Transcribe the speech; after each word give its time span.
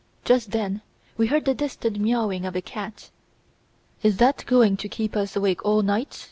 Just 0.25 0.49
then 0.49 0.81
we 1.15 1.27
heard 1.27 1.45
the 1.45 1.53
distant 1.53 1.99
miawing 1.99 2.43
of 2.47 2.55
a 2.55 2.61
cat. 2.63 3.11
"Is 4.01 4.17
that 4.17 4.43
going 4.47 4.75
to 4.77 4.89
keep 4.89 5.15
us 5.15 5.35
awake 5.35 5.63
all 5.63 5.83
night?" 5.83 6.19